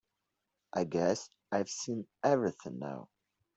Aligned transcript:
I 0.73 0.85
guess 0.85 1.29
I've 1.51 1.69
seen 1.69 2.07
everything 2.23 2.79
now. 2.79 3.09